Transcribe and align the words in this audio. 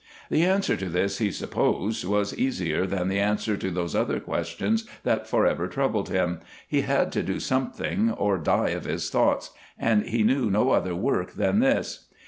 The 0.31 0.43
answer 0.43 0.75
to 0.77 0.89
this, 0.89 1.19
he 1.19 1.29
supposed, 1.31 2.05
was 2.05 2.35
easier 2.35 2.87
than 2.87 3.07
the 3.07 3.19
answer 3.19 3.55
to 3.57 3.69
those 3.69 3.93
other 3.93 4.19
questions 4.19 4.87
that 5.03 5.27
forever 5.27 5.67
troubled 5.67 6.09
him 6.09 6.39
he 6.67 6.81
had 6.81 7.11
to 7.11 7.21
do 7.21 7.39
something 7.39 8.09
or 8.09 8.39
die 8.39 8.69
of 8.69 8.85
his 8.85 9.11
thoughts, 9.11 9.51
and 9.77 10.01
he 10.07 10.23
knew 10.23 10.49
no 10.49 10.71
other 10.71 10.95
work 10.95 11.33
than 11.33 11.59
this. 11.59 12.07